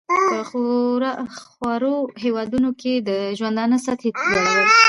[0.29, 0.37] په
[1.41, 4.67] خوارو هېوادونو کې د ژوندانه سطحې لوړول.